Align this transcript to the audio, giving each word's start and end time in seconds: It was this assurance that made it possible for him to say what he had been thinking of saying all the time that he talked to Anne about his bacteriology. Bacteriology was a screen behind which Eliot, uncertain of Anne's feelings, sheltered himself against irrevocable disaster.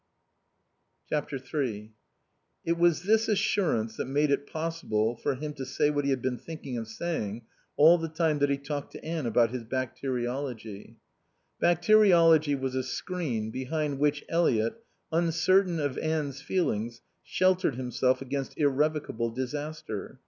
It 2.65 2.79
was 2.79 3.03
this 3.03 3.27
assurance 3.27 3.97
that 3.97 4.05
made 4.07 4.31
it 4.31 4.47
possible 4.47 5.15
for 5.15 5.35
him 5.35 5.53
to 5.53 5.63
say 5.63 5.91
what 5.91 6.05
he 6.05 6.09
had 6.09 6.23
been 6.23 6.39
thinking 6.39 6.75
of 6.75 6.87
saying 6.87 7.43
all 7.77 7.99
the 7.99 8.07
time 8.09 8.39
that 8.39 8.49
he 8.49 8.57
talked 8.57 8.93
to 8.93 9.05
Anne 9.05 9.27
about 9.27 9.51
his 9.51 9.63
bacteriology. 9.63 10.97
Bacteriology 11.59 12.55
was 12.55 12.73
a 12.73 12.81
screen 12.81 13.51
behind 13.51 13.99
which 13.99 14.25
Eliot, 14.27 14.83
uncertain 15.11 15.79
of 15.79 15.99
Anne's 15.99 16.41
feelings, 16.41 17.01
sheltered 17.21 17.75
himself 17.75 18.23
against 18.23 18.57
irrevocable 18.57 19.29
disaster. 19.29 20.19